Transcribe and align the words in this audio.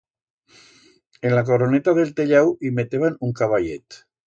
En 1.29 1.35
la 1.41 1.43
coroneta 1.51 1.95
d'el 1.99 2.11
tellau 2.21 2.51
i 2.69 2.73
meteban 2.81 3.23
un 3.29 3.37
caballet. 3.43 4.03